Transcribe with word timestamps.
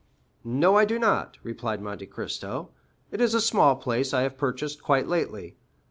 "No, 0.43 0.77
I 0.77 0.85
do 0.85 0.97
not," 0.97 1.37
replied 1.43 1.79
Monte 1.79 2.07
Cristo; 2.07 2.71
"it 3.11 3.21
is 3.21 3.35
a 3.35 3.39
small 3.39 3.75
place 3.75 4.15
I 4.15 4.23
have 4.23 4.35
purchased 4.35 4.81
quite 4.81 5.07
lately. 5.07 5.57